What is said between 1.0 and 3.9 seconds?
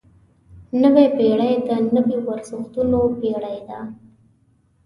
پېړۍ د نویو ارزښتونو پېړۍ ده.